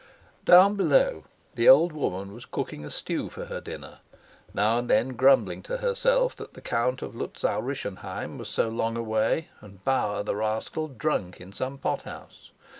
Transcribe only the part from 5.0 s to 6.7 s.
grumbling to herself that the